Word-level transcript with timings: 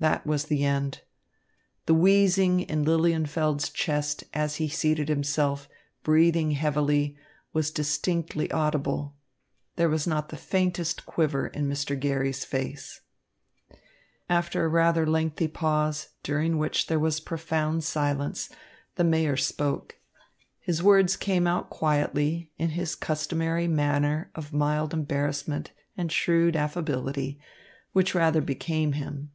That 0.00 0.24
was 0.24 0.44
the 0.44 0.64
end. 0.64 1.00
The 1.86 1.92
wheezing 1.94 2.60
in 2.60 2.84
Lilienfeld's 2.84 3.68
chest, 3.68 4.22
as 4.32 4.54
he 4.56 4.68
seated 4.68 5.08
himself, 5.08 5.68
breathing 6.04 6.52
heavily, 6.52 7.16
was 7.52 7.72
distinctly 7.72 8.48
audible. 8.52 9.16
There 9.74 9.88
was 9.88 10.06
not 10.06 10.28
the 10.28 10.36
faintest 10.36 11.04
quiver 11.04 11.48
in 11.48 11.68
Mr. 11.68 11.98
Garry's 11.98 12.44
face. 12.44 13.00
After 14.30 14.64
a 14.64 14.68
rather 14.68 15.04
lengthy 15.04 15.48
pause, 15.48 16.10
during 16.22 16.58
which 16.58 16.86
there 16.86 17.00
was 17.00 17.18
profound 17.18 17.82
silence, 17.82 18.50
the 18.94 19.02
Mayor 19.02 19.36
spoke. 19.36 19.98
His 20.60 20.80
words 20.80 21.16
came 21.16 21.48
out 21.48 21.70
quietly, 21.70 22.52
in 22.56 22.68
his 22.68 22.94
customary 22.94 23.66
manner 23.66 24.30
of 24.36 24.52
mild 24.52 24.94
embarrassment 24.94 25.72
and 25.96 26.12
shrewd 26.12 26.54
affability, 26.54 27.40
which 27.90 28.14
rather 28.14 28.40
became 28.40 28.92
him. 28.92 29.32